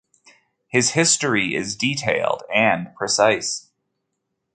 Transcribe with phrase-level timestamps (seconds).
[0.67, 3.69] His history is detailed and precise.